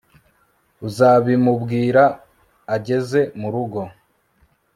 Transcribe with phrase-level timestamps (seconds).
[0.87, 2.03] Uzabimubwira
[2.75, 3.81] ageze murugo